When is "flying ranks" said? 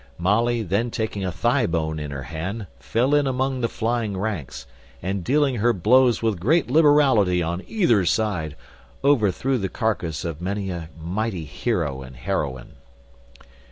3.69-4.65